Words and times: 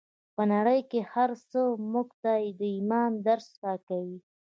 په 0.35 0.43
نړۍ 0.53 0.79
کې 0.91 1.01
هر 1.13 1.29
څه 1.49 1.59
موږ 1.91 2.09
ته 2.23 2.33
د 2.59 2.61
ايمان 2.75 3.11
درس 3.27 3.47
راکوي. 3.63 4.17